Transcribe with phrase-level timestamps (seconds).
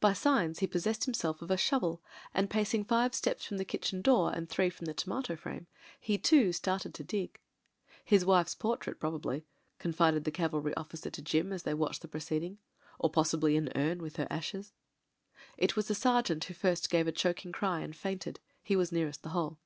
[0.00, 2.00] By signs he possessed himself of a shovel,
[2.32, 5.66] and, pacing five steps from the kitchen door and three from the tomato frame,
[5.98, 7.40] he too started to dig.
[8.04, 9.44] "His wife's portrait, probably,"
[9.80, 12.58] confided the cavalry officer to Jim, as they watched the proceeding.
[13.00, 14.72] "Or possibly an urn with her ashes."
[15.56, 19.24] It was a sergeant who first gave a choking cry and fainted; he was nearest
[19.24, 19.58] the hole.